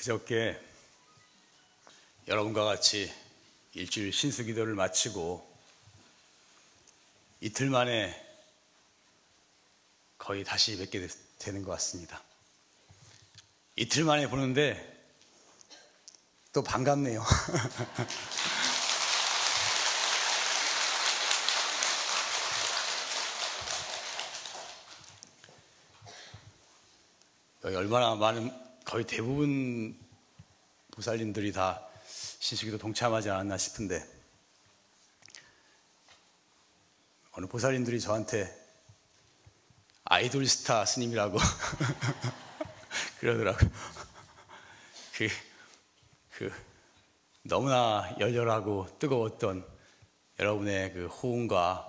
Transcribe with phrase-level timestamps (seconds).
[0.00, 0.58] 그저께
[2.26, 3.12] 여러분과 같이
[3.74, 5.46] 일주일 신수기도를 마치고
[7.42, 8.18] 이틀 만에
[10.16, 11.06] 거의 다시 뵙게
[11.38, 12.22] 되는 것 같습니다.
[13.76, 15.04] 이틀 만에 보는데
[16.54, 17.22] 또 반갑네요.
[27.62, 29.96] 얼마나 많은 거의 대부분
[30.90, 31.80] 보살님들이 다
[32.40, 34.04] 신수기도 동참하지 않았나 싶은데
[37.30, 38.52] 어느 보살님들이 저한테
[40.06, 41.38] 아이돌 스타 스님이라고
[43.20, 43.70] 그러더라고요.
[45.14, 45.28] 그,
[46.32, 46.52] 그,
[47.42, 49.64] 너무나 열렬하고 뜨거웠던
[50.40, 51.86] 여러분의 그 호응과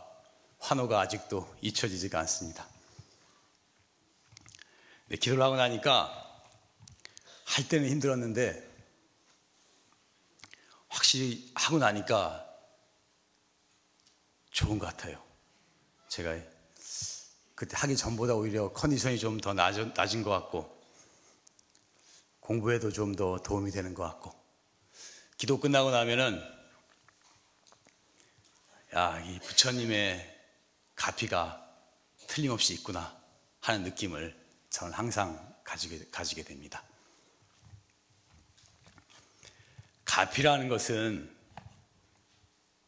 [0.60, 2.68] 환호가 아직도 잊혀지지가 않습니다.
[5.08, 6.31] 네, 기도를 하고 나니까
[7.52, 8.70] 할 때는 힘들었는데
[10.88, 12.48] 확실히 하고 나니까
[14.52, 15.22] 좋은 것 같아요.
[16.08, 16.38] 제가
[17.56, 20.82] 그때 하기 전보다 오히려 컨디션이 좀 더 낮은, 낮은 것 같고
[22.40, 24.34] 공부에도 좀 더 도움이 되는 것 같고
[25.38, 26.42] 기도 끝나고 나면은
[28.96, 30.40] 야, 이 부처님의
[30.96, 31.68] 가피가
[32.28, 33.22] 틀림없이 있구나
[33.60, 34.38] 하는 느낌을
[34.70, 36.84] 저는 항상 가지게, 가지게 됩니다.
[40.12, 41.34] 가피라는 것은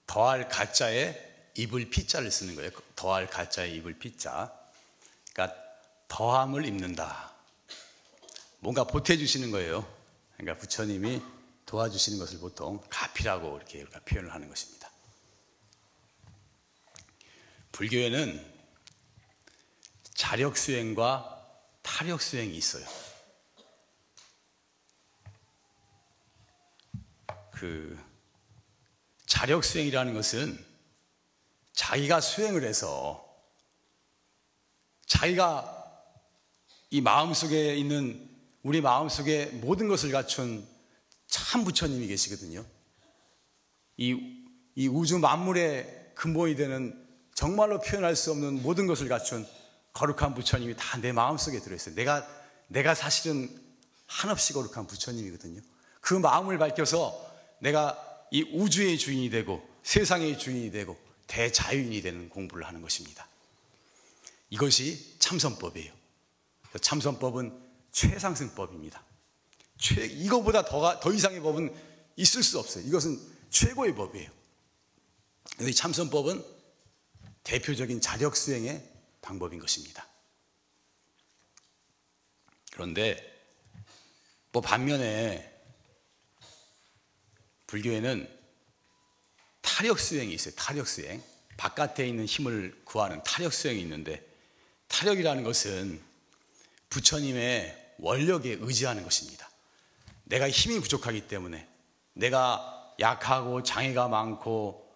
[0.05, 1.15] 더할 가짜에
[1.55, 2.69] 입을 피자를 쓰는 거예요.
[2.97, 4.53] 더할 가짜에 입을 피자.
[5.31, 5.57] 그러니까
[6.09, 7.31] 더함을 입는다.
[8.59, 9.89] 뭔가 보태주시는 거예요.
[10.35, 11.21] 그러니까 부처님이
[11.65, 14.91] 도와주시는 것을 보통 가피라고 이렇게 표현을 하는 것입니다.
[17.71, 18.53] 불교에는
[20.13, 21.41] 자력 수행과
[21.83, 22.85] 타력 수행이 있어요.
[27.63, 27.97] 그
[29.25, 30.59] 자력 수행이라는 것은
[31.71, 33.25] 자기가 수행을 해서
[35.05, 36.03] 자기가
[36.89, 38.29] 이 마음 속에 있는
[38.63, 40.67] 우리 마음 속에 모든 것을 갖춘
[41.27, 42.65] 참 부처님이 계시거든요.
[43.95, 44.43] 이,
[44.75, 47.01] 이 우주 만물의 근본이 되는
[47.33, 49.47] 정말로 표현할 수 없는 모든 것을 갖춘
[49.93, 51.95] 거룩한 부처님이 다 내 마음 속에 들어있어요.
[51.95, 52.27] 내가,
[52.67, 53.49] 내가 사실은
[54.05, 55.61] 한없이 거룩한 부처님이거든요.
[56.01, 57.32] 그 마음을 밝혀서
[57.63, 63.25] 내가 이 우주의 주인이 되고 세상의 주인이 되고 대자유인이 되는 공부를 하는 것입니다.
[64.49, 65.93] 이것이 참선법이에요.
[66.81, 67.57] 참선법은
[67.91, 69.03] 최상승법입니다.
[69.77, 71.73] 최, 이거보다 더, 더 이상의 법은
[72.17, 72.85] 있을 수 없어요.
[72.85, 73.19] 이것은
[73.49, 74.29] 최고의 법이에요.
[75.61, 76.43] 이 참선법은
[77.43, 78.89] 대표적인 자력 수행의
[79.21, 80.05] 방법인 것입니다.
[82.73, 83.17] 그런데
[84.51, 85.52] 뭐 반면에
[87.73, 88.29] 불교에는
[89.61, 90.53] 타력 수행이 있어요.
[90.55, 91.23] 타력 수행.
[91.57, 94.23] 바깥에 있는 힘을 구하는 타력 수행이 있는데
[94.87, 96.01] 타력이라는 것은
[96.89, 99.49] 부처님의 원력에 의지하는 것입니다.
[100.25, 101.67] 내가 힘이 부족하기 때문에
[102.13, 104.91] 내가 약하고 장애가 많고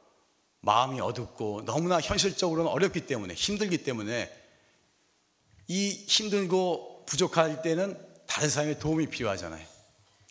[0.62, 4.32] 마음이 어둡고 너무나 현실적으로는 어렵기 때문에 힘들기 때문에
[5.68, 9.66] 이 힘들고 부족할 때는 다른 사람의 도움이 필요하잖아요.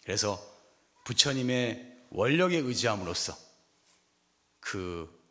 [0.04, 0.40] 그래서
[1.04, 3.36] 부처님의 원력에 의지함으로써
[4.58, 5.22] 그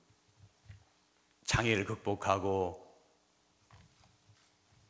[1.48, 2.80] 장애를 극복하고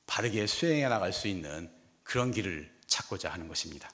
[0.05, 1.73] 바르게 수행해 나갈 수 있는
[2.03, 3.89] 그런 길을 찾고자 하는 것입니다.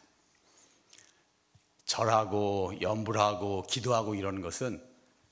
[1.85, 4.83] 절하고 염불하고 기도하고 이러는 것은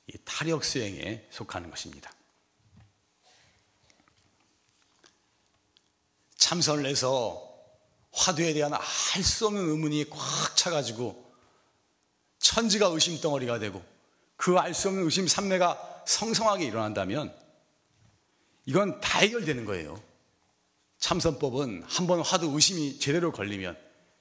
[0.06, 2.12] 이 타력 수행에 속하는 것입니다.
[6.36, 7.52] 참선을 해서
[8.12, 11.29] 화두에 대한 알 수 없는 의문이 꽉 차가지고
[12.40, 13.84] 천지가 의심 덩어리가 되고
[14.36, 17.36] 그 알 수 없는 의심 삼매가 성성하게 일어난다면
[18.66, 20.02] 이건 다 해결되는 거예요.
[21.00, 23.78] 참선법은 한 번 화두 의심이 제대로 걸리면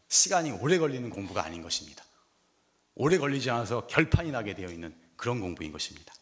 [0.08, 2.04] 시간이 오래 걸리는 공부가 아닌 것입니다.
[2.94, 6.12] 오래 걸리지 않아서 결판이 나게 되어 있는 그런 공부인 것입니다.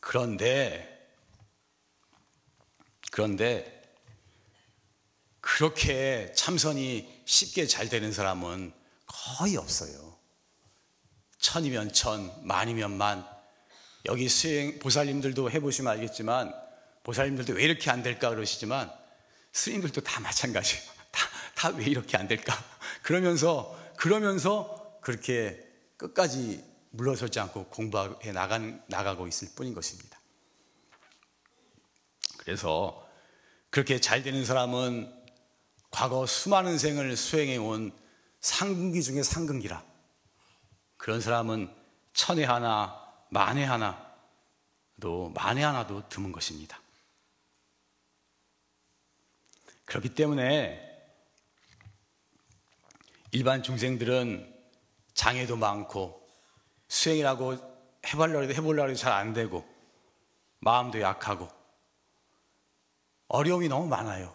[0.00, 1.08] 그런데,
[3.10, 3.82] 그런데,
[5.40, 8.72] 그렇게 참선이 쉽게 잘 되는 사람은
[9.08, 10.16] 거의 없어요.
[11.38, 13.26] 천이면 천, 만이면 만.
[14.06, 16.54] 여기 수행, 보살님들도 해보시면 알겠지만,
[17.02, 18.92] 보살님들도 왜 이렇게 안 될까 그러시지만,
[19.52, 20.82] 스님들도 다 마찬가지예요.
[21.10, 22.54] 다, 다 왜 이렇게 안 될까?
[23.02, 25.66] 그러면서, 그러면서 그렇게
[25.96, 30.18] 끝까지 물러서지 않고 공부해 나간, 나가고 있을 뿐인 것입니다.
[32.38, 33.06] 그래서
[33.70, 35.12] 그렇게 잘 되는 사람은
[35.90, 37.92] 과거 수많은 생을 수행해 온
[38.40, 39.84] 상근기 중에 상근기라.
[40.96, 41.74] 그런 사람은
[42.12, 43.00] 천에 하나,
[43.30, 44.08] 만에 하나,
[45.00, 46.80] 또 만에 하나도 드문 것입니다.
[49.84, 50.84] 그렇기 때문에
[53.30, 54.54] 일반 중생들은
[55.14, 56.26] 장애도 많고
[56.88, 57.56] 수행이라고
[58.06, 59.66] 해보려고 해보려고 해도 잘 안 되고
[60.60, 61.48] 마음도 약하고
[63.28, 64.34] 어려움이 너무 많아요.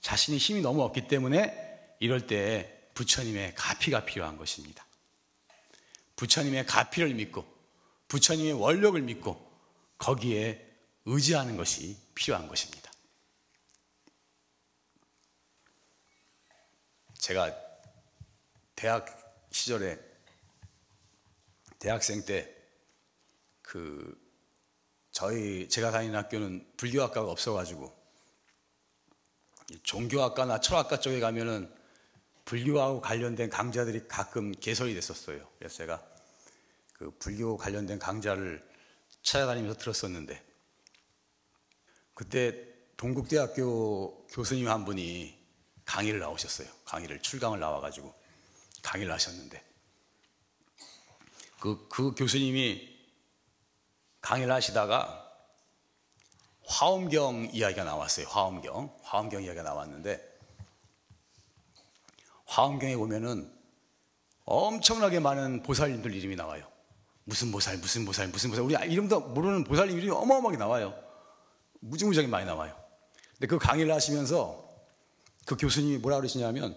[0.00, 4.84] 자신이 힘이 너무 없기 때문에 이럴 때 부처님의 가피가 필요한 것입니다.
[6.16, 7.46] 부처님의 가피를 믿고
[8.08, 9.48] 부처님의 원력을 믿고
[9.98, 10.66] 거기에
[11.04, 12.90] 의지하는 것이 필요한 것입니다.
[17.14, 17.54] 제가
[18.74, 19.06] 대학
[19.52, 19.96] 시절에
[21.78, 22.58] 대학생 때
[23.62, 24.18] 그
[25.12, 27.94] 저희 제가 다니는 학교는 불교학과가 없어가지고
[29.82, 31.77] 종교학과나 철학과 쪽에 가면은
[32.48, 35.46] 불교하고 관련된 강좌들이 가끔 개설이 됐었어요.
[35.58, 36.02] 그래서 제가
[36.94, 38.66] 그 불교 관련된 강좌를
[39.22, 40.42] 찾아다니면서 들었었는데
[42.14, 42.66] 그때
[42.96, 45.38] 동국대학교 교수님 한 분이
[45.84, 46.66] 강의를 나오셨어요.
[46.86, 48.14] 강의를 출강을 나와가지고
[48.82, 49.62] 강의를 하셨는데
[51.60, 52.96] 그, 그 교수님이
[54.22, 55.30] 강의를 하시다가
[56.64, 58.26] 화엄경 이야기가 나왔어요.
[58.26, 58.98] 화엄경.
[59.02, 60.27] 화엄경 이야기가 나왔는데
[62.48, 63.52] 화엄경에 보면은
[64.44, 66.66] 엄청나게 많은 보살님들 이름이 나와요.
[67.24, 68.64] 무슨 보살, 무슨 보살, 무슨 보살.
[68.64, 70.98] 우리 이름도 모르는 보살님 이름이 어마어마하게 나와요.
[71.80, 72.74] 무지무지하게 많이 나와요.
[73.34, 74.66] 근데 그 강의를 하시면서
[75.44, 76.76] 그 교수님이 뭐라 그러시냐면,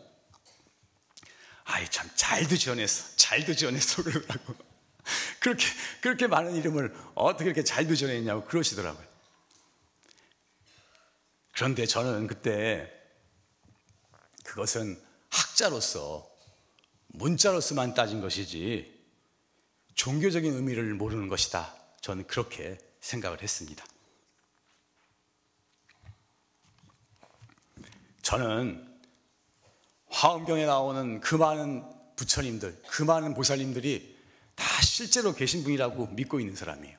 [1.64, 3.16] 아이, 참, 잘도 지어냈어.
[3.16, 4.04] 잘도 지어냈어.
[4.04, 4.56] 그러더라고.
[5.40, 5.66] 그렇게,
[6.02, 9.08] 그렇게 많은 이름을 어떻게 이렇게 잘도 지어냈냐고 그러시더라고요.
[11.54, 12.92] 그런데 저는 그때
[14.44, 15.02] 그것은
[15.62, 16.28] 학자로서
[17.08, 19.00] 문자로서만 따진 것이지
[19.94, 21.76] 종교적인 의미를 모르는 것이다.
[22.02, 23.86] 저는 그렇게 생각을 했습니다.
[28.24, 28.88] 저는
[30.08, 31.84] 화엄경에 나오는 그 많은
[32.16, 34.18] 부처님들, 그 많은 보살님들이
[34.56, 36.98] 다 실제로 계신 분이라고 믿고 있는 사람이에요.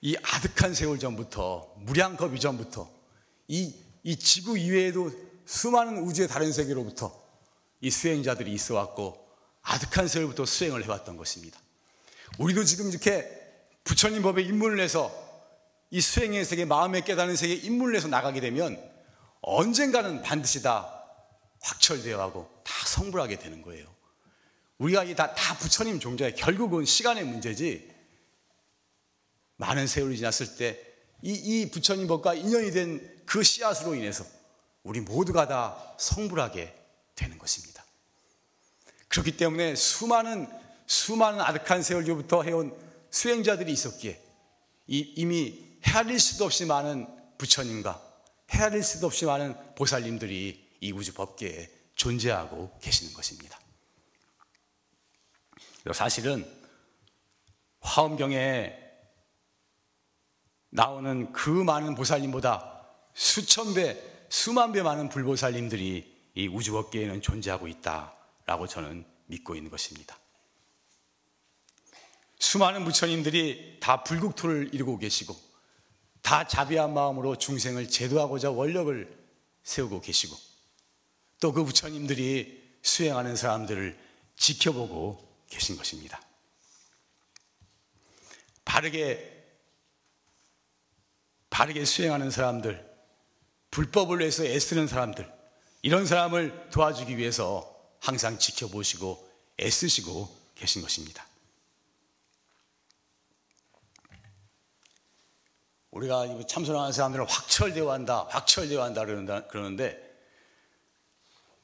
[0.00, 2.90] 이 아득한 세월 전부터, 무량겁 이전부터,
[3.48, 3.74] 이,
[4.04, 7.10] 이 지구 이외에도 수많은 우주의 다른 세계로부터
[7.80, 9.26] 이 수행자들이 있어 왔고,
[9.62, 11.58] 아득한 세월부터 수행을 해왔던 것입니다.
[12.38, 13.26] 우리도 지금 이렇게
[13.82, 15.10] 부처님 법에 입문을 해서
[15.90, 18.78] 이 수행의 세계, 마음의 깨닫는 세계에 입문을 해서 나가게 되면
[19.40, 21.02] 언젠가는 반드시 다
[21.62, 23.86] 확철되어 하고 다 성불하게 되는 거예요.
[24.76, 27.90] 우리가 이 다, 다 부처님 종자에 결국은 시간의 문제지
[29.56, 30.78] 많은 세월이 지났을 때
[31.22, 34.24] 이, 이 부처님 법과 인연이 된 그 씨앗으로 인해서
[34.88, 36.74] 우리 모두가 다 성불하게
[37.14, 37.84] 되는 것입니다.
[39.08, 40.48] 그렇기 때문에 수많은
[40.86, 42.74] 수많은 아득한 세월부터 해온
[43.10, 44.18] 수행자들이 있었기에
[44.86, 47.06] 이미 헤아릴 수도 없이 많은
[47.36, 48.02] 부처님과
[48.50, 53.60] 헤아릴 수도 없이 많은 보살님들이 이 우주 법계에 존재하고 계시는 것입니다.
[55.92, 56.50] 사실은
[57.80, 58.74] 화엄경에
[60.70, 69.04] 나오는 그 많은 보살님보다 수천 배, 수만 배 많은 불보살님들이 이 우주법계에는 존재하고 있다라고 저는
[69.26, 70.18] 믿고 있는 것입니다.
[72.38, 75.36] 수많은 부처님들이 다 불국토를 이루고 계시고
[76.22, 79.18] 다 자비한 마음으로 중생을 제도하고자 원력을
[79.64, 80.36] 세우고 계시고
[81.40, 83.98] 또 그 부처님들이 수행하는 사람들을
[84.36, 86.20] 지켜보고 계신 것입니다.
[88.64, 89.36] 바르게
[91.50, 92.87] 바르게 수행하는 사람들,
[93.70, 95.30] 불법을 위해서 애쓰는 사람들,
[95.82, 99.28] 이런 사람을 도와주기 위해서 항상 지켜보시고
[99.60, 101.26] 애쓰시고 계신 것입니다.
[105.90, 109.98] 우리가 참선하는 사람들은 확철되어 한다, 확철되어 한다 그러는데,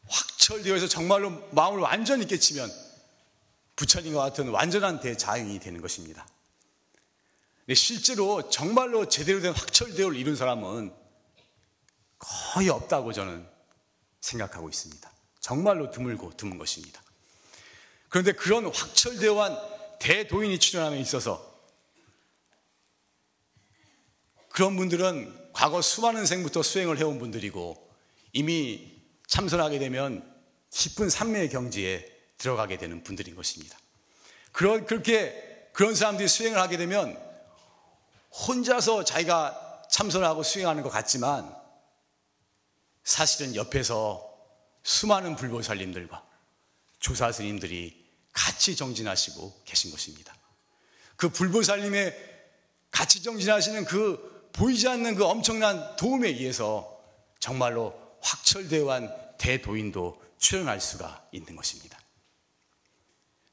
[0.08, 2.70] 확철되어서 정말로 마음을 완전히 깨치면
[3.76, 6.26] 부처님과 같은 완전한 대자연이 되는 것입니다.
[7.74, 10.94] 실제로 정말로 제대로 된 확철대오를 이룬 사람은
[12.24, 13.46] 거의 없다고 저는
[14.20, 15.10] 생각하고 있습니다.
[15.40, 17.02] 정말로 드물고 드문 것입니다.
[18.08, 19.56] 그런데 그런 확철대오한
[19.98, 21.54] 대도인이 출연함에 있어서
[24.48, 27.90] 그런 분들은 과거 수많은 생부터 수행을 해온 분들이고
[28.32, 30.32] 이미 참선하게 되면
[30.70, 33.78] 깊은 산매의 경지에 들어가게 되는 분들인 것입니다.
[34.52, 37.18] 그렇게 그런 사람들이 수행을 하게 되면
[38.30, 41.63] 혼자서 자기가 참선하고 수행하는 것 같지만
[43.04, 44.34] 사실은 옆에서
[44.82, 46.24] 수많은 불보살님들과
[46.98, 50.34] 조사 스님들이 같이 정진하시고 계신 것입니다.
[51.16, 52.34] 그 불보살님의
[52.90, 56.98] 같이 정진하시는 그 보이지 않는 그 엄청난 도움에 의해서
[57.38, 61.98] 정말로 확철대환 대도인도 출현할 수가 있는 것입니다.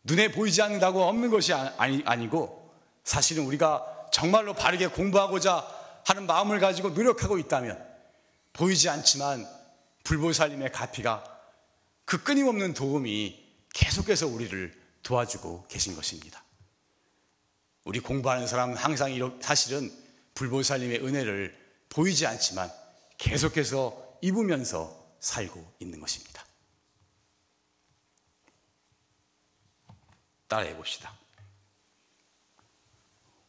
[0.03, 6.89] 눈에 보이지 않는다고 없는 것이 아니, 아니고 사실은 우리가 정말로 바르게 공부하고자 하는 마음을 가지고
[6.89, 7.90] 노력하고 있다면
[8.53, 9.48] 보이지 않지만
[10.03, 11.24] 불보살님의 가피가
[12.05, 13.39] 그 끊임없는 도움이
[13.74, 16.43] 계속해서 우리를 도와주고 계신 것입니다.
[17.84, 19.91] 우리 공부하는 사람은 항상 사실은
[20.36, 21.58] 불보살님의 은혜를
[21.89, 22.72] 보이지 않지만
[23.17, 26.46] 계속해서 입으면서 살고 있는 것입니다.
[30.48, 31.17] 따라해 봅시다.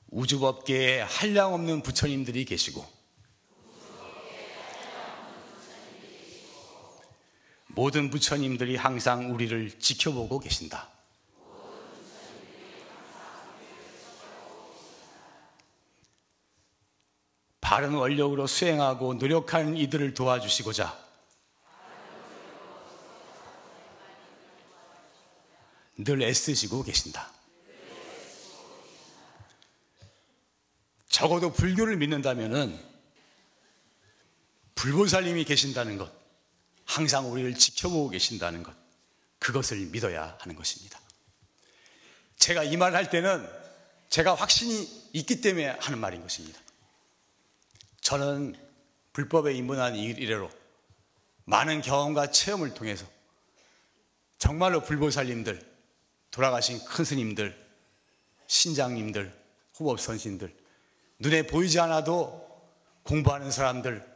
[0.09, 2.87] 우주법계에 한량없는 부처님들이 계시고
[7.75, 10.89] 모든 부처님들이 항상 우리를 지켜보고 계신다.
[17.61, 21.03] 바른 원력으로 수행하고 노력하는 이들을 도와주시고자
[25.97, 27.31] 늘 애쓰시고 계신다.
[31.09, 32.79] 적어도 불교를 믿는다면은
[34.75, 36.13] 불보살님이 계신다는 것,
[36.85, 38.75] 항상 우리를 지켜보고 계신다는 것,
[39.39, 41.01] 그것을 믿어야 하는 것입니다.
[42.37, 43.49] 제가 이 말을 할 때는
[44.09, 46.61] 제가 확신이 있기 때문에 하는 말인 것입니다.
[48.01, 48.55] 저는
[49.13, 50.51] 불법에 입문한 이래로
[51.45, 53.07] 많은 경험과 체험을 통해서
[54.39, 55.65] 정말로 불보살님들,
[56.31, 57.57] 돌아가신 큰 스님들,
[58.49, 59.33] 신장님들,
[59.79, 60.55] 호법 선신들,
[61.21, 62.43] 눈에 보이지 않아도
[63.05, 64.12] 공부하는 사람들,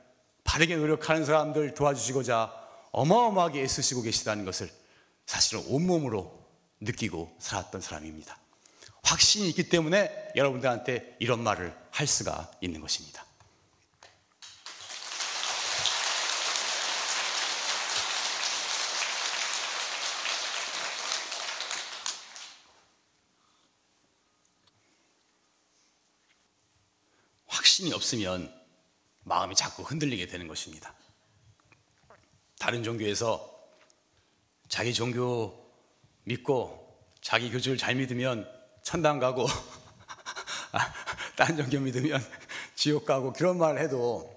[0.56, 2.50] 바르게 노력하는 사람들 도와주시고자
[2.92, 4.70] 어마어마하게 애쓰시고 계시다는 것을
[5.26, 6.32] 사실은 온몸으로
[6.80, 8.38] 느끼고 살았던 사람입니다.
[9.02, 13.26] 확신이 있기 때문에 여러분들한테 이런 말을 할 수가 있는 것입니다.
[27.46, 28.55] 확신이 없으면
[29.26, 30.94] 마음이 자꾸 흔들리게 되는 것입니다.
[32.60, 33.54] 다른 종교에서
[34.68, 35.68] 자기 종교
[36.22, 38.48] 믿고 자기 교주를 잘 믿으면
[38.84, 39.46] 천당 가고
[41.34, 42.24] 다른 종교 믿으면
[42.76, 44.32] 지옥 가고 그런 말을 해도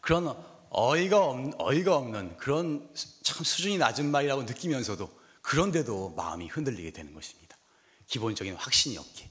[0.00, 0.28] 그런
[0.70, 2.88] 어이가, 없, 어이가 없는 그런
[3.24, 5.10] 참 수준이 낮은 말이라고 느끼면서도
[5.42, 7.56] 그런데도 마음이 흔들리게 되는 것입니다.
[8.06, 9.28] 기본적인 확신이 없게.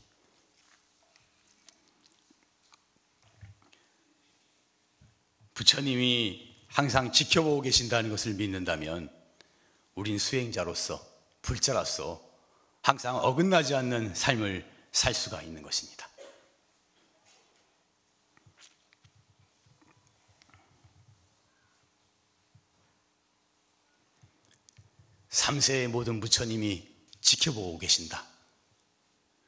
[5.58, 9.10] 부처님이 항상 지켜보고 계신다는 것을 믿는다면
[9.96, 11.04] 우린 수행자로서
[11.42, 12.24] 불자로서
[12.84, 16.08] 항상 어긋나지 않는 삶을 살 수가 있는 것입니다.
[25.30, 26.88] 삼세의 모든 부처님이
[27.22, 28.28] 지켜보고 계신다.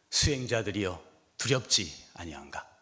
[0.09, 1.05] 수행자들이여
[1.37, 2.78] 두렵지 아니한가?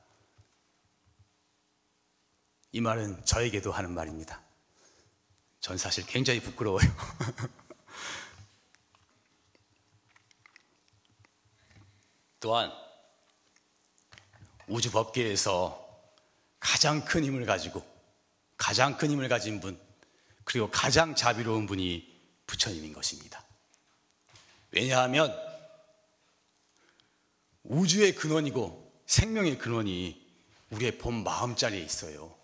[2.71, 4.41] 이 말은 저에게도 하는 말입니다.
[5.59, 6.87] 전 사실 굉장히 부끄러워요.
[12.39, 12.71] 또한
[14.67, 15.85] 우주 법계에서
[16.59, 17.83] 가장 큰 힘을 가지고
[18.57, 19.79] 가장 큰 힘을 가진 분
[20.43, 23.43] 그리고 가장 자비로운 분이 부처님인 것입니다.
[24.71, 25.35] 왜냐하면
[27.63, 30.25] 우주의 근원이고 생명의 근원이
[30.69, 32.36] 우리의 본 마음 자리에 있어요.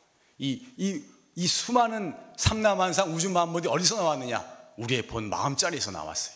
[0.44, 1.02] 이, 이,
[1.36, 4.46] 이 수많은 삼남한상 우주 만물이 어디서 나왔느냐?
[4.76, 6.36] 우리의 본 마음자리에서 나왔어요.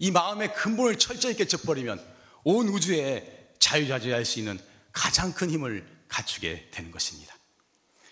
[0.00, 1.98] 이 마음의 근본을 철저히 깨쳐버리면
[2.44, 4.60] 온 우주에 자유자재할 수 있는
[4.92, 7.34] 가장 큰 힘을 갖추게 되는 것입니다.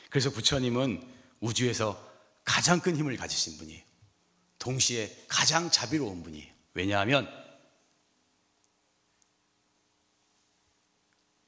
[0.09, 1.07] 그래서 부처님은
[1.41, 2.03] 우주에서
[2.43, 3.83] 가장 큰 힘을 가지신 분이에요.
[4.59, 6.51] 동시에 가장 자비로운 분이에요.
[6.73, 7.29] 왜냐하면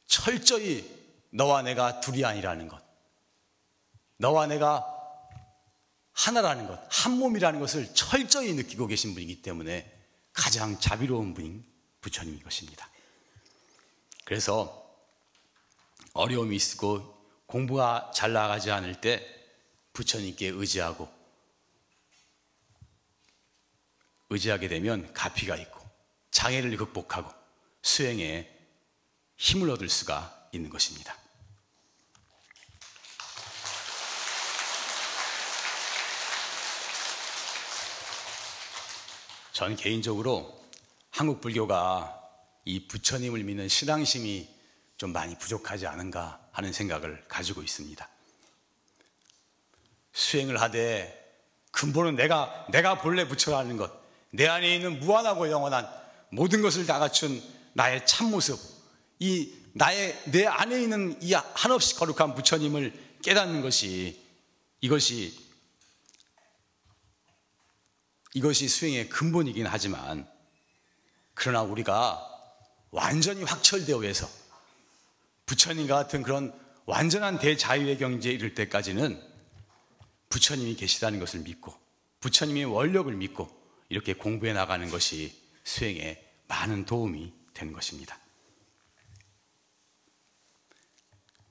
[0.07, 0.87] 철저히
[1.31, 2.88] 너와 내가 둘이 아니라는 것.
[4.19, 4.95] 너와 내가
[6.13, 9.93] 하나라는 것, 한 몸이라는 것을 철저히 느끼고 계신 분이기 때문에
[10.33, 11.65] 가장 자비로운 분인
[12.01, 12.89] 부처님인 것입니다.
[14.25, 14.85] 그래서
[16.13, 19.25] 어려움이 있고 공부가 잘 나가지 않을 때
[19.93, 21.09] 부처님께 의지하고
[24.31, 25.81] 의지하게 되면 가피가 있고
[26.31, 27.33] 장애를 극복하고
[27.83, 28.49] 수행에
[29.37, 31.17] 힘을 얻을 수가 있는 것입니다.
[39.59, 40.57] 저는 개인적으로
[41.11, 42.17] 한국 불교가
[42.65, 44.49] 이 부처님을 믿는 신앙심이
[44.97, 48.09] 좀 많이 부족하지 않은가 하는 생각을 가지고 있습니다.
[50.13, 53.91] 수행을 하되 근본은 내가 내가 본래 부처라는 것,
[54.31, 55.91] 내 안에 있는 무한하고 영원한
[56.31, 58.61] 모든 것을 다 갖춘 나의 참 모습,
[59.19, 62.93] 이 나의 내 안에 있는 이 한없이 거룩한 부처님을
[63.25, 64.25] 깨닫는 것이
[64.81, 65.48] 이것이
[68.35, 70.29] 이것이 수행의 근본이긴 하지만
[71.35, 72.25] 그러나 우리가
[72.91, 74.29] 완전히 확철되어 해서
[75.47, 76.53] 부처님과 같은 그런
[76.85, 79.23] 완전한 대자유의 경지에 이를 때까지는
[80.29, 81.75] 부처님이 계시다는 것을 믿고
[82.21, 83.49] 부처님의 원력을 믿고
[83.89, 88.19] 이렇게 공부해 나가는 것이 수행에 많은 도움이 되는 것입니다.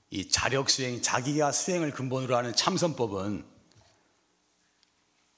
[0.10, 3.46] 이 자력 수행, 자기가 수행을 근본으로 하는 참선법은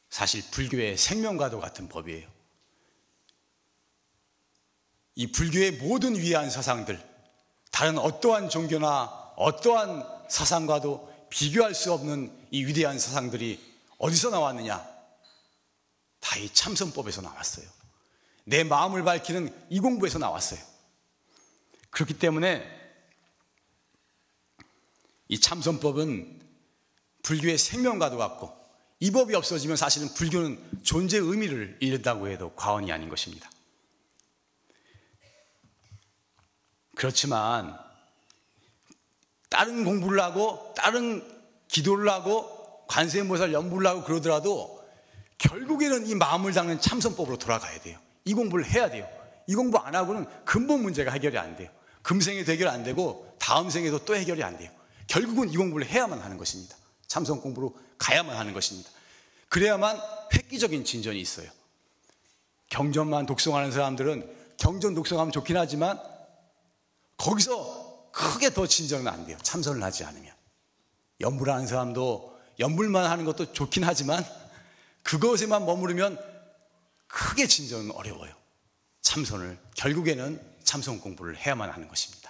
[0.10, 2.28] 사실 불교의 생명과도 같은 법이에요.
[5.16, 7.00] 이 불교의 모든 위대한 사상들,
[7.72, 13.60] 다른 어떠한 종교나 어떠한 사상과도 비교할 수 없는 이 위대한 사상들이
[13.98, 15.00] 어디서 나왔느냐?
[16.20, 17.66] 다 이 참선법에서 나왔어요.
[18.46, 20.60] 내 마음을 밝히는 이 공부에서 나왔어요.
[21.90, 22.66] 그렇기 때문에
[25.28, 26.42] 이 참선법은
[27.24, 28.59] 불교의 생명과도 같고
[29.02, 33.50] 이 법이 없어지면 사실은 불교는 존재의 의미를 잃는다고 해도 과언이 아닌 것입니다.
[36.96, 37.80] 그렇지만
[39.50, 41.26] 다른 공부를 하고 다른
[41.70, 44.84] 기도를 하고 관세음보살 연부를 하고 그러더라도
[45.38, 47.98] 결국에는 이 마음을 닦는 참선법으로 돌아가야 돼요.
[48.26, 49.08] 이 공부를 해야 돼요.
[49.48, 51.70] 이 공부 안 하고는 근본 문제가 해결이 안 돼요.
[52.02, 54.70] 금생에도 해결 안 되고 다음 생에도 또 해결이 안 돼요.
[55.08, 56.76] 결국은 이 공부를 해야만 하는 것입니다.
[57.08, 58.90] 참선 공부로 가야만 하는 것입니다.
[59.50, 60.00] 그래야만
[60.34, 61.50] 획기적인 진전이 있어요.
[62.70, 66.00] 경전만 독송하는 사람들은 경전 독송하면 좋긴 하지만
[67.18, 69.38] 거기서 크게 더 진전은 안 돼요.
[69.42, 70.34] 참선을 하지 않으면.
[71.22, 74.26] 연불 하는 사람도 연불만 하는 것도 좋긴 하지만
[75.04, 76.20] 그것에만 머무르면
[77.08, 78.34] 크게 진전은 어려워요.
[79.02, 82.29] 참선을 결국에는 참선 공부를 해야만 하는 것입니다.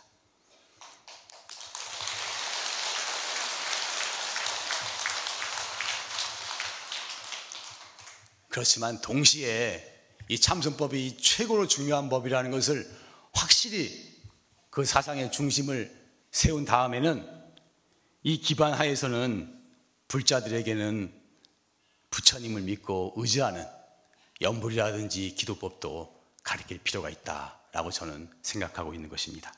[8.50, 9.86] 그렇지만 동시에
[10.28, 12.90] 이 참선법이 최고로 중요한 법이라는 것을
[13.32, 14.10] 확실히
[14.70, 15.96] 그 사상의 중심을
[16.32, 17.28] 세운 다음에는
[18.24, 19.58] 이 기반 하에서는
[20.08, 21.14] 불자들에게는
[22.10, 23.66] 부처님을 믿고 의지하는
[24.42, 29.54] 연불이라든지 기도법도 가르칠 필요가 있다라고 저는 생각하고 있는 것입니다.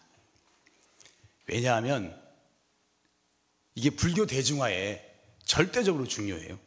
[1.47, 2.19] 왜냐하면
[3.75, 5.10] 이게 불교 대중화에
[5.45, 6.60] 절대적으로 중요해요.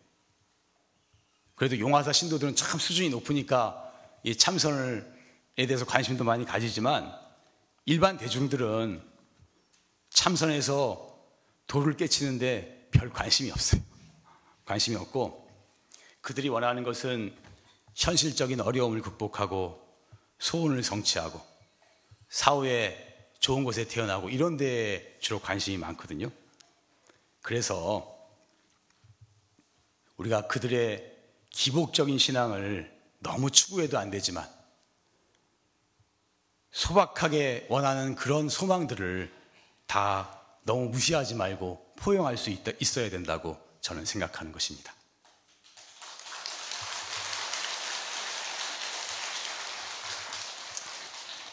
[1.54, 5.04] 그래도 용화사 신도들은 참 수준이 높으니까 이 참선에
[5.56, 7.12] 대해서 관심도 많이 가지지만
[7.86, 9.02] 일반 대중들은
[10.10, 11.14] 참선에서
[11.66, 13.80] 도를 깨치는데 별 관심이 없어요.
[14.64, 15.48] 관심이 없고
[16.20, 17.36] 그들이 원하는 것은
[17.94, 19.80] 현실적인 어려움을 극복하고
[20.38, 21.40] 소원을 성취하고
[22.28, 26.30] 사후에 좋은 곳에 태어나고 이런 데에 주로 관심이 많거든요.
[27.42, 28.10] 그래서
[30.16, 31.13] 우리가 그들의
[31.54, 34.48] 기복적인 신앙을 너무 추구해도 안 되지만
[36.72, 39.32] 소박하게 원하는 그런 소망들을
[39.86, 44.92] 다 너무 무시하지 말고 포용할 수 있다, 있어야 된다고 저는 생각하는 것입니다.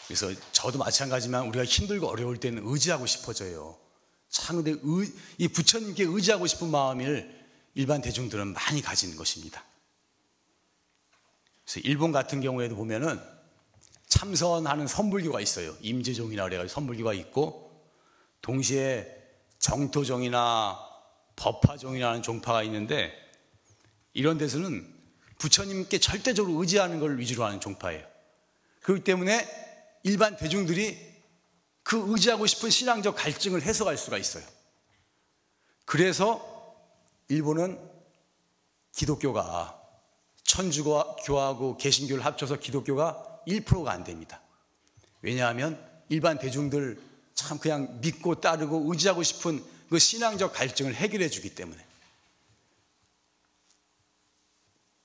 [0.08, 3.78] 그래서 저도 마찬가지만 우리가 힘들고 어려울 때는 의지하고 싶어져요.
[4.28, 7.40] 참 근데 의, 이 부처님께 의지하고 싶은 마음을
[7.74, 9.64] 일반 대중들은 많이 가지는 것입니다.
[11.72, 13.18] 그래서 일본 같은 경우에도 보면은
[14.06, 15.74] 참선하는 선불교가 있어요.
[15.80, 17.90] 임재종이나 그래가지고 선불교가 있고
[18.42, 19.06] 동시에
[19.58, 20.78] 정토종이나
[21.36, 23.14] 법화종이라는 종파가 있는데
[24.12, 24.86] 이런 데서는
[25.38, 28.06] 부처님께 절대적으로 의지하는 걸 위주로 하는 종파예요.
[28.82, 29.48] 그렇기 때문에
[30.02, 30.98] 일반 대중들이
[31.82, 34.44] 그 의지하고 싶은 신앙적 갈증을 해소할 수가 있어요.
[35.86, 36.76] 그래서
[37.28, 37.80] 일본은
[38.92, 39.81] 기독교가
[40.44, 44.40] 천주교하고 개신교를 합쳐서 기독교가 1%가 안 됩니다.
[45.20, 47.00] 왜냐하면 일반 대중들
[47.34, 51.84] 참 그냥 믿고 따르고 의지하고 싶은 그 신앙적 갈증을 해결해 주기 때문에.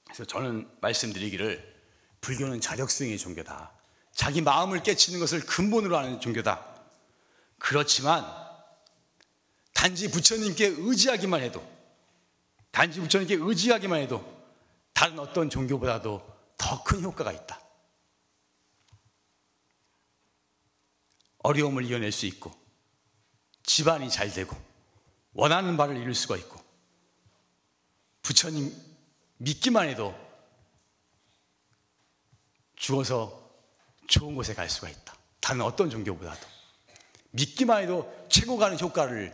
[0.05, 1.75] 그래서 저는 말씀드리기를
[2.21, 3.71] 불교는 자력수행의 종교다.
[4.13, 6.65] 자기 마음을 깨치는 것을 근본으로 하는 종교다.
[7.59, 8.25] 그렇지만
[9.73, 11.65] 단지 부처님께 의지하기만 해도
[12.71, 14.36] 단지 부처님께 의지하기만 해도
[14.97, 16.25] 다른 어떤 종교보다도
[16.57, 17.61] 더 큰 효과가 있다.
[21.37, 22.51] 어려움을 이겨낼 수 있고,
[23.61, 24.57] 집안이 잘 되고,
[25.33, 26.59] 원하는 바를 이룰 수가 있고,
[28.23, 28.75] 부처님
[29.37, 30.15] 믿기만 해도
[32.75, 33.51] 죽어서
[34.07, 35.15] 좋은 곳에 갈 수가 있다.
[35.39, 36.47] 다른 어떤 종교보다도.
[37.29, 39.31] 믿기만 해도 최고 가는 효과를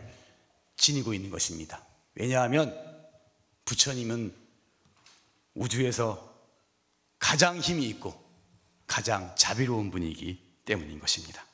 [0.76, 1.82] 지니고 있는 것입니다.
[2.16, 2.78] 왜냐하면
[3.64, 4.43] 부처님은
[5.54, 6.32] 우주에서
[7.18, 8.22] 가장 힘이 있고
[8.86, 11.44] 가장 자비로운 분이기 때문인 것입니다.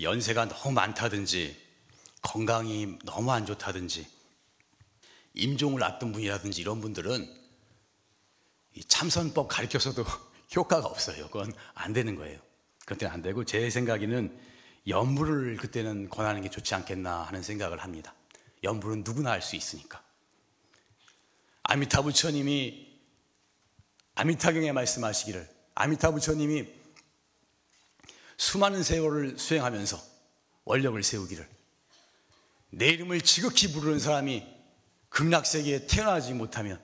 [0.00, 1.68] 연세가 너무 많다든지
[2.22, 4.06] 건강이 너무 안 좋다든지
[5.34, 7.38] 임종을 앞둔 분이라든지 이런 분들은
[8.88, 10.04] 참선법 가르쳐서도
[10.54, 11.26] 효과가 없어요.
[11.28, 12.38] 그건 안 되는 거예요.
[12.86, 14.36] 그때는 안 되고 제 생각에는
[14.88, 18.14] 연불을 그때는 권하는 게 좋지 않겠나 하는 생각을 합니다.
[18.64, 20.02] 연불은 누구나 할 수 있으니까.
[21.62, 22.88] 아미타 부처님이
[24.16, 26.66] 아미타경에 말씀하시기를 아미타 부처님이
[28.36, 30.02] 수많은 세월을 수행하면서
[30.64, 31.48] 원력을 세우기를
[32.70, 34.46] 내 이름을 지극히 부르는 사람이
[35.10, 36.82] 극락세계에 태어나지 못하면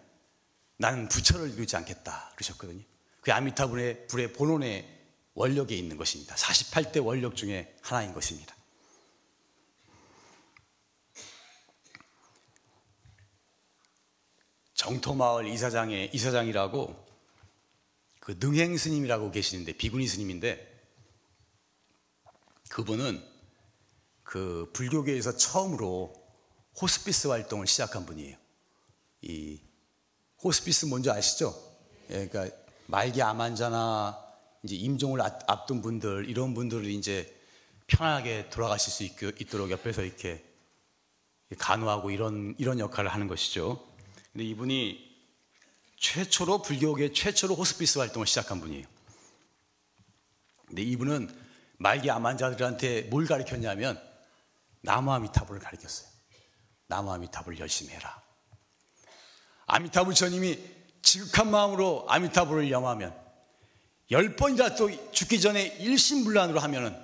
[0.76, 2.84] 나는 부처를 이루지 않겠다 그러셨거든요.
[3.26, 4.88] 그 아미타불의 불의 본원의
[5.34, 6.36] 원력에 있는 것입니다.
[6.36, 8.54] 48대 원력 중에 하나인 것입니다.
[14.74, 17.04] 정토마을 이사장의 이사장이라고
[18.20, 20.88] 그 능행 스님이라고 계시는데 비구니 스님인데
[22.68, 23.20] 그분은
[24.22, 26.14] 그 불교계에서 처음으로
[26.80, 28.36] 호스피스 활동을 시작한 분이에요.
[29.22, 29.60] 이
[30.44, 31.52] 호스피스 뭔지 아시죠?
[32.10, 34.22] 예, 그러니까 말기 암 환자나
[34.62, 37.34] 이제 임종을 앞둔 분들 이런 분들을 이제
[37.86, 40.44] 편하게 돌아가실 수 있도록 옆에서 이렇게
[41.58, 43.84] 간호하고 이런 이런 역할을 하는 것이죠.
[44.32, 45.06] 근데 이분이
[45.96, 48.86] 최초로 불교계 최초로 호스피스 활동을 시작한 분이에요.
[50.66, 51.28] 근데 이분은
[51.78, 54.00] 말기 암 환자들한테 뭘 가르쳤냐면
[54.80, 56.08] 나무 아미타불을 가르쳤어요.
[56.88, 58.22] 나무 아미타불 열심히 해라.
[59.66, 60.58] 아미타불 전님이
[61.06, 63.16] 지극한 마음으로 아미타불을 염하면
[64.10, 67.00] 열 번이라 또 죽기 전에 일심불란으로 하면은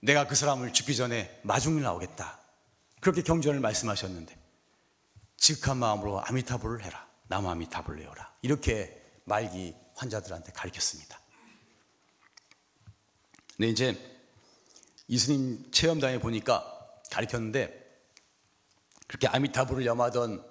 [0.00, 2.40] 내가 그 사람을 죽기 전에 마중을 나오겠다.
[3.00, 4.36] 그렇게 경전을 말씀하셨는데
[5.36, 7.08] 지극한 마음으로 아미타불을 해라.
[7.28, 8.34] 나무 아미타불을 외워라.
[8.42, 11.20] 이렇게 말기 환자들한테 가르쳤습니다.
[13.56, 14.26] 근데 이제
[15.06, 16.66] 이스님 체험장에 보니까
[17.12, 17.78] 가르쳤는데
[19.06, 20.44] 그렇게 아미타불을 염하던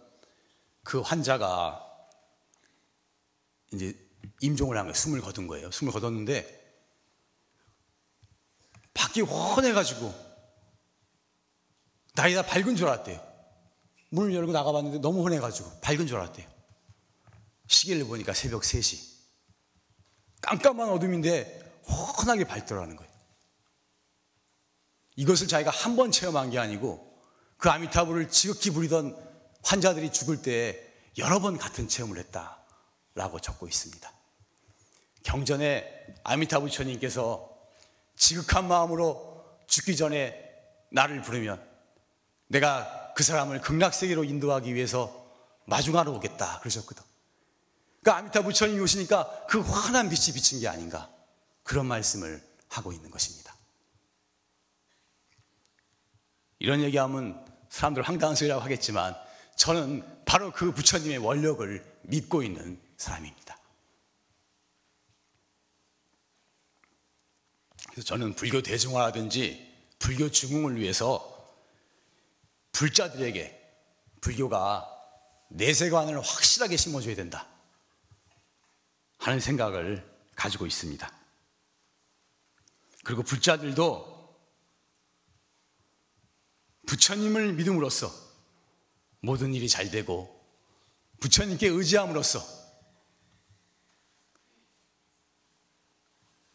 [0.86, 1.89] 그 환자가
[3.74, 3.98] 이제
[4.42, 4.94] 임종을 한 거예요.
[4.94, 5.72] 숨을 거둔 거예요.
[5.72, 6.58] 숨을 거뒀는데
[8.94, 10.14] 밖이 훤해가지고
[12.16, 13.28] 나이다 밝은 줄 알았대요.
[14.12, 16.48] 문을 열고 나가봤는데 너무 훤해가지고 밝은 줄 알았대요.
[17.68, 19.20] 시계를 보니까 새벽 3시.
[20.42, 23.10] 깜깜한 어둠인데 훤하게 밝더라는 거예요.
[25.16, 27.08] 이것을 자기가 한 번 체험한 게 아니고
[27.58, 29.16] 그 아미타불을 지극히 부리던
[29.64, 32.59] 환자들이 죽을 때 여러 번 같은 체험을 했다
[33.16, 34.12] 라고 적고 있습니다.
[35.24, 37.50] 경전에 아미타불 부처님께서
[38.16, 40.50] 지극한 마음으로 죽기 전에
[40.92, 41.66] 나를 부르면
[42.48, 45.28] 내가 그 사람을 극락세계로 인도하기 위해서
[45.66, 47.04] 마중하러 오겠다 그러셨거든.
[48.02, 51.10] 그러니까 아미타 부처님이 오시니까 그 환한 빛이 비친 게 아닌가
[51.64, 53.54] 그런 말씀을 하고 있는 것입니다.
[56.60, 59.16] 이런 얘기하면 사람들 황당한 소리라고 하겠지만
[59.56, 63.58] 저는 바로 그 부처님의 원력을 믿고 있는 사람입니다.
[67.90, 71.36] 그래서 저는 불교 대중화라든지 불교 증흥을 위해서
[72.74, 73.58] 불자들에게
[74.22, 74.88] 불교가
[75.50, 77.48] 내세관을 확실하게 심어줘야 된다
[79.18, 81.12] 하는 생각을 가지고 있습니다.
[83.04, 84.20] 그리고 불자들도
[86.86, 88.12] 부처님을 믿음으로써
[89.22, 90.38] 모든 일이 잘 되고
[91.20, 92.59] 부처님께 의지함으로써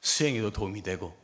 [0.05, 1.17] 수행에도 도움이 되고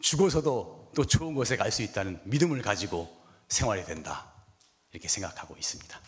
[0.00, 4.32] 죽어서도 또 좋은 곳에 갈 수 있다는 믿음을 가지고 생활이 된다.
[4.92, 6.00] 이렇게 생각하고 있습니다.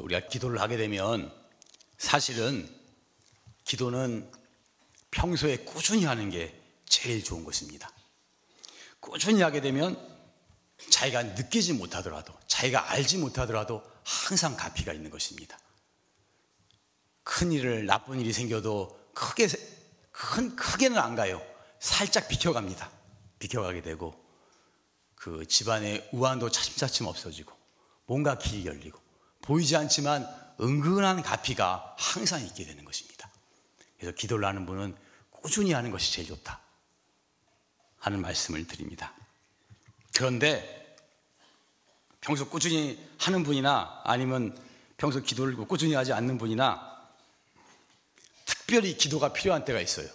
[0.00, 1.30] 우리가 기도를 하게 되면
[1.98, 2.68] 사실은
[3.64, 4.30] 기도는
[5.10, 7.90] 평소에 꾸준히 하는 게 제일 좋은 것입니다.
[9.10, 9.96] 꾸준히 하게 되면
[10.90, 15.58] 자기가 느끼지 못하더라도, 자기가 알지 못하더라도 항상 가피가 있는 것입니다.
[17.24, 19.48] 큰 일을, 나쁜 일이 생겨도 크게,
[20.10, 21.42] 큰, 크게는 안 가요.
[21.80, 22.90] 살짝 비켜갑니다.
[23.38, 24.14] 비켜가게 되고,
[25.14, 27.52] 그 집안의 우환도 차츰차츰 없어지고,
[28.06, 29.00] 뭔가 길이 열리고,
[29.42, 30.26] 보이지 않지만
[30.60, 33.30] 은근한 가피가 항상 있게 되는 것입니다.
[33.98, 34.96] 그래서 기도를 하는 분은
[35.30, 36.60] 꾸준히 하는 것이 제일 좋다.
[37.98, 39.12] 하는 말씀을 드립니다.
[40.14, 40.96] 그런데
[42.20, 44.56] 평소 꾸준히 하는 분이나 아니면
[44.96, 46.88] 평소 기도를 꾸준히 하지 않는 분이나
[48.44, 50.08] 특별히 기도가 필요한 때가 있어요.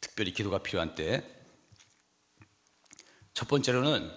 [0.00, 1.24] 특별히 기도가 필요한 때.
[3.32, 4.10] 첫 번째로는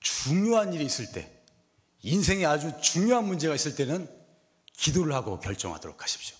[0.00, 1.30] 중요한 일이 있을 때,
[2.02, 4.08] 인생에 아주 중요한 문제가 있을 때는
[4.72, 6.36] 기도를 하고 결정하도록 하십시오.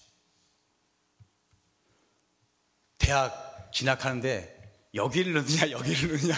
[2.99, 4.61] 대학 진학하는데
[4.94, 6.35] 여기를 넣느냐 여기를 넣느냐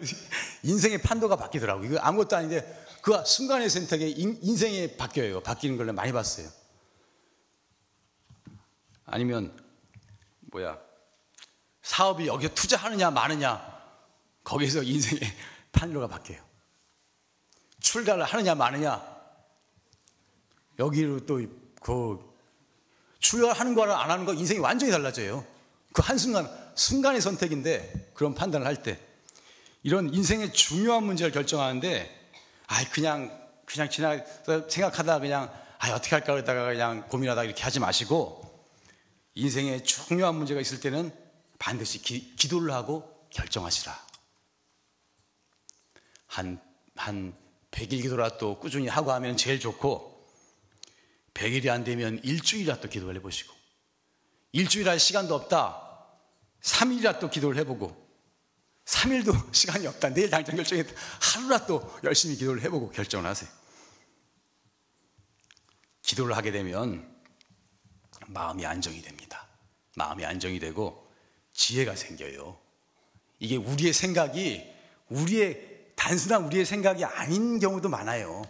[0.62, 1.86] 인생의 판도가 바뀌더라고요.
[1.86, 5.42] 이거 아무것도 아닌데 그 순간의 선택에 인 생이 바뀌어요.
[5.42, 6.48] 바뀌는 걸 많이 봤어요.
[9.04, 9.56] 아니면
[10.52, 10.78] 뭐야
[11.82, 13.60] 사업이 여기에 투자하느냐 마느냐
[14.44, 15.20] 거기서 인생의
[15.72, 16.40] 판도가 바뀌어요.
[17.80, 19.12] 출가를 하느냐 마느냐
[20.78, 22.32] 여기로 또그
[23.18, 25.44] 출가하는 거랑 안 하는 거 인생이 완전히 달라져요.
[25.92, 28.98] 그 한순간 순간의 선택인데 그런 판단을 할 때
[29.82, 32.30] 이런 인생의 중요한 문제를 결정하는데
[32.66, 34.22] 아 그냥 그냥 지나
[34.68, 38.52] 생각하다 그냥 아 어떻게 할까 그러다가 그냥 고민하다 이렇게 하지 마시고
[39.34, 41.12] 인생에 중요한 문제가 있을 때는
[41.58, 43.98] 반드시 기, 기도를 하고 결정하시라.
[46.26, 46.60] 한,
[46.96, 47.34] 한
[47.70, 50.26] 100일 기도라도 꾸준히 하고 하면 제일 좋고
[51.34, 53.54] 100일이 안 되면 일주일이라도 기도를 해보시고
[54.52, 55.81] 일주일 할 시간도 없다.
[56.62, 58.02] 3일이라도 기도를 해보고
[58.84, 60.10] 3일도 시간이 없다.
[60.10, 60.92] 내일 당장 결정했다.
[61.20, 63.50] 하루라도 열심히 기도를 해보고 결정을 하세요.
[66.02, 67.08] 기도를 하게 되면
[68.26, 69.46] 마음이 안정이 됩니다.
[69.96, 71.08] 마음이 안정이 되고
[71.52, 72.58] 지혜가 생겨요.
[73.38, 74.64] 이게 우리의 생각이
[75.08, 78.42] 우리의 단순한 우리의 생각이 아닌 경우도 많아요.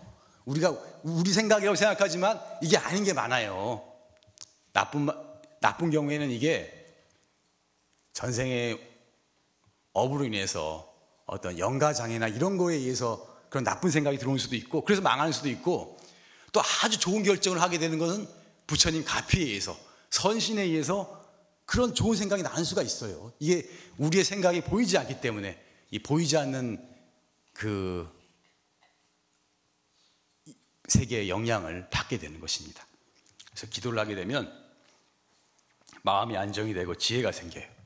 [0.44, 0.70] 우리가
[1.02, 3.84] 우리 생각이라고 생각하지만 이게 아닌 게 많아요.
[4.72, 5.08] 나쁜
[5.60, 6.81] 나쁜 경우에는 이게
[8.12, 8.80] 전생의
[9.92, 10.92] 업으로 인해서
[11.26, 15.98] 어떤 영가장애나 이런 거에 의해서 그런 나쁜 생각이 들어올 수도 있고 그래서 망할 수도 있고
[16.52, 18.26] 또 아주 좋은 결정을 하게 되는 것은
[18.66, 19.78] 부처님 가피에 의해서
[20.10, 21.22] 선신에 의해서
[21.64, 23.32] 그런 좋은 생각이 나는 수가 있어요.
[23.38, 26.86] 이게 우리의 생각이 보이지 않기 때문에 이 보이지 않는
[27.52, 28.08] 그
[30.88, 32.86] 세계의 영향을 받게 되는 것입니다.
[33.50, 34.52] 그래서 기도를 하게 되면
[36.02, 37.81] 마음이 안정이 되고 지혜가 생겨요.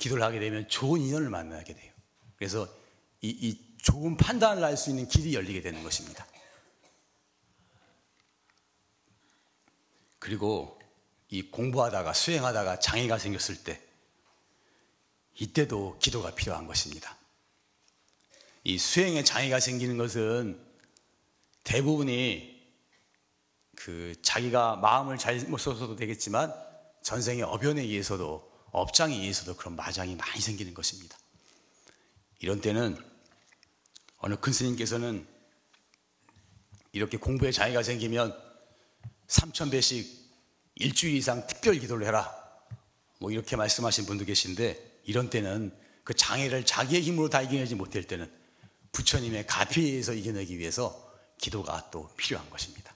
[0.00, 1.92] 또 기도를 하게 되면 좋은 인연을 만나게 돼요.
[2.36, 2.66] 그래서
[3.20, 6.26] 이, 이 좋은 판단을 할 수 있는 길이 열리게 되는 것입니다.
[10.18, 10.80] 그리고
[11.28, 13.80] 이 공부하다가 수행하다가 장애가 생겼을 때
[15.34, 17.16] 이때도 기도가 필요한 것입니다.
[18.64, 20.60] 이 수행에 장애가 생기는 것은
[21.64, 22.58] 대부분이
[23.76, 26.54] 그 자기가 마음을 잘못 써서도 되겠지만
[27.02, 31.16] 전생의 어변에 의해서도 업장에 의해서도 그런 마장이 많이 생기는 것입니다.
[32.38, 32.96] 이런 때는
[34.18, 35.26] 어느 큰 스님께서는
[36.92, 38.36] 이렇게 공부에 장애가 생기면
[39.28, 40.20] 3천 배씩
[40.76, 42.34] 일주일 이상 특별 기도를 해라.
[43.18, 48.30] 뭐 이렇게 말씀하신 분도 계신데 이런 때는 그 장애를 자기의 힘으로 다 이겨내지 못할 때는
[48.92, 52.94] 부처님의 가피에 의해서 이겨내기 위해서 기도가 또 필요한 것입니다.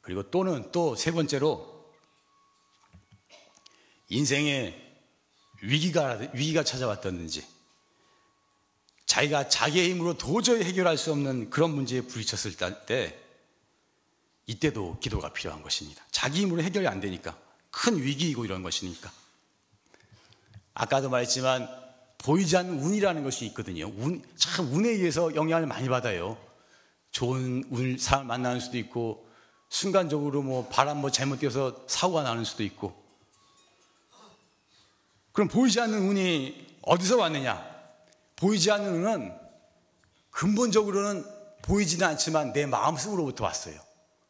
[0.00, 1.77] 그리고 또는 또 세 번째로
[4.08, 4.74] 인생에
[5.62, 7.44] 위기가, 위기가 찾아왔다든지
[9.06, 13.18] 자기가 자기의 힘으로 도저히 해결할 수 없는 그런 문제에 부딪혔을 때
[14.46, 16.04] 이때도 기도가 필요한 것입니다.
[16.10, 17.36] 자기 힘으로 해결이 안 되니까
[17.70, 19.10] 큰 위기이고 이런 것이니까
[20.74, 21.68] 아까도 말했지만
[22.18, 23.86] 보이지 않는 운이라는 것이 있거든요.
[23.86, 26.36] 운, 참 운에 의해서 영향을 많이 받아요.
[27.10, 29.28] 좋은 운 사람 만나는 수도 있고
[29.68, 33.07] 순간적으로 뭐 바람 뭐 잘못 뛰어서 사고가 나는 수도 있고
[35.38, 37.64] 그럼 보이지 않는 운이 어디서 왔느냐?
[38.34, 39.32] 보이지 않는 운은
[40.30, 41.24] 근본적으로는
[41.62, 43.78] 보이지는 않지만 내 마음속으로부터 왔어요.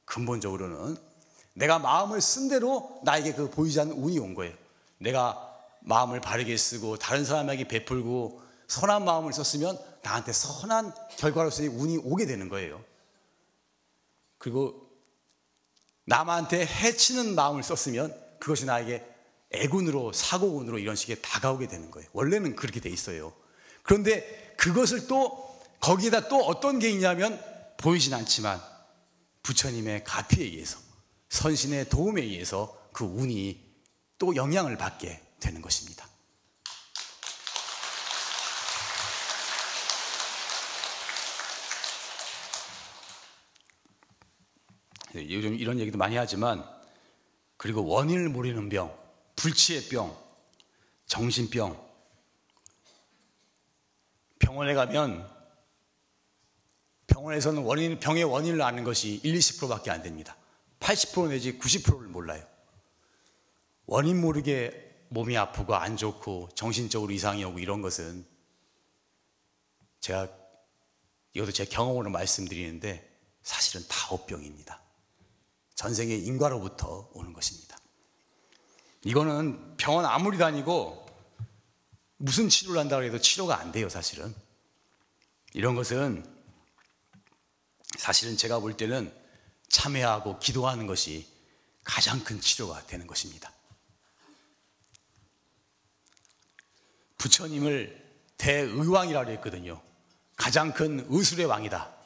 [0.04, 0.98] 근본적으로는
[1.54, 4.54] 내가 마음을 쓴 대로 나에게 그 보이지 않는 운이 온 거예요.
[4.98, 12.26] 내가 마음을 바르게 쓰고 다른 사람에게 베풀고 선한 마음을 썼으면 나한테 선한 결과로서의 운이 오게
[12.26, 12.84] 되는 거예요.
[14.36, 14.90] 그리고
[16.04, 19.17] 남한테 해치는 마음을 썼으면 그것이 나에게
[19.50, 22.08] 애군으로 사고군으로 이런 식의 다가오게 되는 거예요.
[22.12, 23.32] 원래는 그렇게 돼 있어요.
[23.82, 27.40] 그런데 그것을 또 거기에다 또 어떤 게 있냐면
[27.78, 28.60] 보이진 않지만
[29.42, 30.78] 부처님의 가피에 의해서
[31.30, 33.66] 선신의 도움에 의해서 그 운이
[34.18, 36.06] 또 영향을 받게 되는 것입니다.
[45.14, 46.64] 네, 요즘 이런 얘기도 많이 하지만
[47.56, 48.94] 그리고 원인을 모르는 병,
[49.38, 50.16] 불치의 병,
[51.06, 51.88] 정신병
[54.40, 55.30] 병원에 가면
[57.06, 60.36] 병원에서는 원인, 병의 원인을 아는 것이 1, 20%밖에 안 됩니다.
[60.80, 62.44] 80% 내지 90%를 몰라요.
[63.86, 68.26] 원인 모르게 몸이 아프고 안 좋고 정신적으로 이상이 오고 이런 것은
[70.00, 70.28] 제가
[71.34, 73.08] 이것도 제 경험으로 말씀드리는데
[73.42, 74.82] 사실은 다 업병입니다.
[75.76, 77.78] 전생의 인과로부터 오는 것입니다.
[79.04, 81.06] 이거는 병원 아무리 다니고
[82.16, 84.34] 무슨 치료를 한다고 해도 치료가 안 돼요, 사실은.
[85.54, 86.24] 이런 것은
[87.96, 89.12] 사실은 제가 볼 때는
[89.68, 91.26] 참회하고 기도하는 것이
[91.84, 93.52] 가장 큰 치료가 되는 것입니다.
[97.18, 98.06] 부처님을
[98.36, 99.82] 대의왕이라고 했거든요.
[100.36, 101.97] 가장 큰 의술의 왕이다.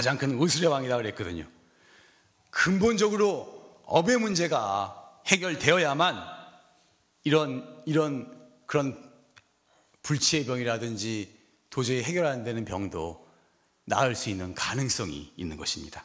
[0.00, 1.46] 가장 큰 의술의 왕이라고 그랬거든요.
[2.48, 6.16] 근본적으로 업의 문제가 해결되어야만
[7.24, 9.12] 이런, 이런 그런
[10.02, 13.28] 불치의 병이라든지 도저히 해결 안 되는 병도
[13.84, 16.02] 나을 수 있는 가능성이 있는 것입니다.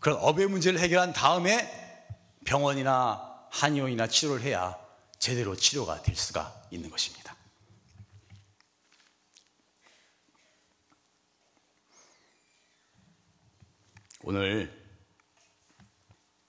[0.00, 2.06] 그런 업의 문제를 해결한 다음에
[2.44, 4.76] 병원이나 한의원이나 치료를 해야
[5.18, 7.27] 제대로 치료가 될 수가 있는 것입니다.
[14.22, 14.76] 오늘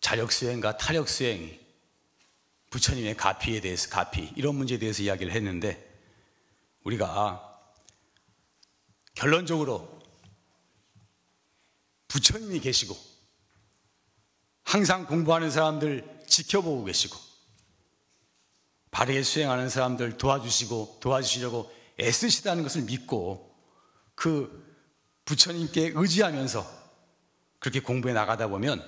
[0.01, 1.60] 자력수행과 타력수행,
[2.71, 5.86] 부처님의 가피에 대해서, 가피, 이런 문제에 대해서 이야기를 했는데,
[6.84, 7.45] 우리가
[9.13, 10.01] 결론적으로
[12.08, 12.97] 부처님이 계시고,
[14.63, 17.17] 항상 공부하는 사람들 지켜보고 계시고,
[18.91, 23.55] 바르게 수행하는 사람들 도와주시고, 도와주시려고 애쓰시다는 것을 믿고,
[24.15, 24.67] 그
[25.25, 26.78] 부처님께 의지하면서
[27.60, 28.84] 그렇게 공부해 나가다 보면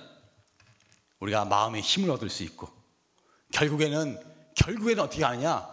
[1.20, 2.68] 우리가 마음의 힘을 얻을 수 있고
[3.52, 4.18] 결국에는
[4.54, 5.68] 결국에는 어떻게 하느냐?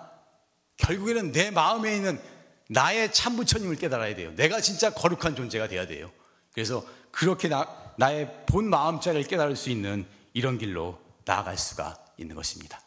[0.78, 2.22] 결국에는 내 마음에 있는
[2.70, 4.32] 나의 참 부처님을 깨달아야 돼요.
[4.36, 6.12] 내가 진짜 거룩한 존재가 돼야 돼요.
[6.54, 12.80] 그래서 그렇게 나, 나의 본 마음자를 깨달을 수 있는 이런 길로 나아갈 수가 있는 것입니다.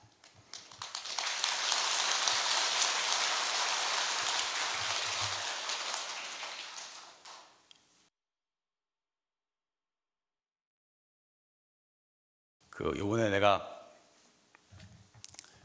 [12.73, 13.69] 그 요번에 내가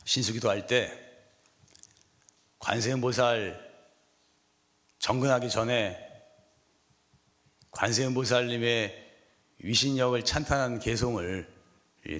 [0.05, 0.91] 신수기도 할 때
[2.59, 3.65] 관세음보살
[4.99, 5.97] 정근하기 전에
[7.71, 9.05] 관세음보살님의
[9.59, 11.47] 위신력을 찬탄한 개송을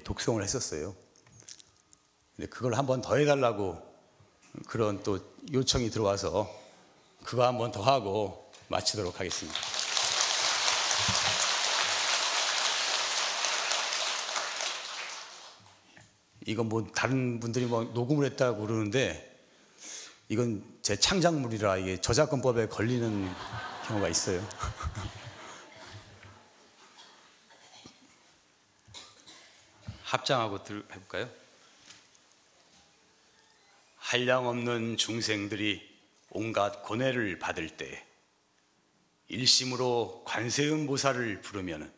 [0.04, 0.94] 독송을 했었어요.
[2.36, 3.76] 근데 그걸 한번 더 해달라고
[4.66, 5.18] 그런 또
[5.52, 6.48] 요청이 들어와서
[7.24, 9.87] 그거 한번 더 하고 마치도록 하겠습니다.
[16.48, 19.38] 이건 뭐 다른 분들이 뭐 녹음을 했다고 그러는데
[20.30, 23.30] 이건 제 창작물이라 이게 저작권법에 걸리는
[23.86, 24.40] 경우가 있어요.
[30.04, 31.28] 합장하고 들, 해볼까요?
[33.98, 35.86] 한량 없는 중생들이
[36.30, 38.06] 온갖 고뇌를 받을 때
[39.28, 41.92] 일심으로 관세음 보살을 부르면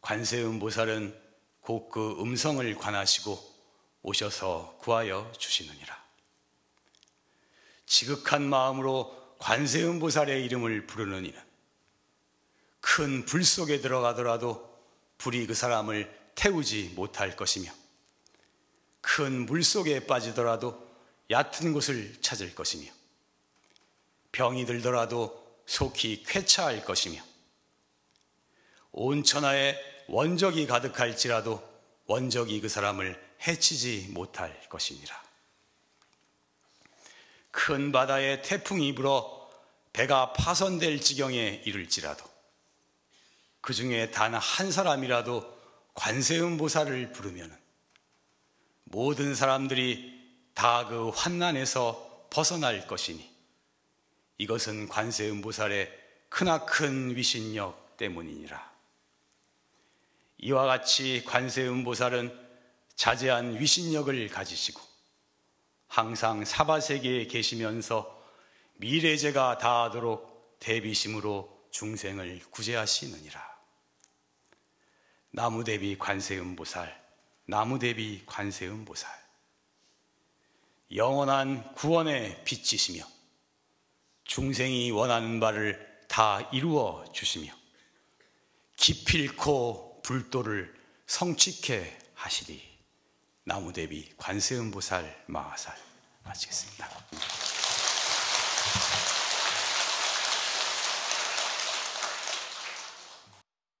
[0.00, 1.25] 관세음 보살은
[1.66, 3.54] 곧 그 음성을 관하시고
[4.02, 6.00] 오셔서 구하여 주시느니라.
[7.86, 11.46] 지극한 마음으로 관세음 보살의 이름을 부르는 이는
[12.80, 14.72] 큰 불 속에 들어가더라도
[15.18, 17.72] 불이 그 사람을 태우지 못할 것이며
[19.00, 20.86] 큰 물 속에 빠지더라도
[21.30, 22.92] 얕은 곳을 찾을 것이며
[24.30, 27.20] 병이 들더라도 속히 쾌차할 것이며
[28.92, 31.62] 온 천하에 원적이 가득할지라도
[32.06, 35.22] 원적이 그 사람을 해치지 못할 것입니다.
[37.50, 39.50] 큰 바다에 태풍이 불어
[39.92, 42.24] 배가 파손될 지경에 이를지라도
[43.60, 45.56] 그 중에 단 한 사람이라도
[45.94, 47.56] 관세음 보살을 부르면
[48.84, 50.14] 모든 사람들이
[50.54, 53.28] 다 그 환난에서 벗어날 것이니
[54.38, 55.90] 이것은 관세음 보살의
[56.28, 58.75] 크나큰 위신력 때문이니라.
[60.38, 62.46] 이와 같이 관세음보살은
[62.94, 64.80] 자제한 위신력을 가지시고
[65.86, 68.16] 항상 사바세계에 계시면서
[68.74, 73.56] 미래제가 다하도록 대비심으로 중생을 구제하시느니라.
[75.30, 77.04] 나무대비 관세음보살,
[77.46, 79.10] 나무대비 관세음보살.
[80.94, 83.04] 영원한 구원의 빛이시며
[84.24, 87.52] 중생이 원하는 바를 다 이루어 주시며
[88.76, 90.72] 기필코 불도를
[91.08, 92.62] 성취케 하시리.
[93.42, 95.74] 나무대비 관세음보살 마하살
[96.22, 96.88] 마치겠습니다.